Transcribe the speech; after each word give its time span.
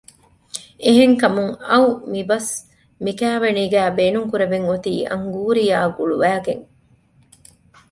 އެހެން 0.83 1.15
ކަމުން 1.21 1.53
އައު 1.67 1.89
މިބަސް 2.13 2.51
މިކައިވެނީގައި 3.03 3.91
ބޭނުންކުރެވެން 3.97 4.67
އޮތީ 4.69 4.93
އަންގޫރީއާ 5.11 5.77
ގުޅުވައިގެން 5.97 6.63